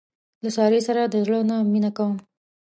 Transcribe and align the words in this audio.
له 0.43 0.49
سارې 0.55 0.79
سره 0.87 1.01
د 1.03 1.15
زړه 1.25 1.39
نه 1.49 1.55
مینه 1.71 1.91
کوم. 1.97 2.15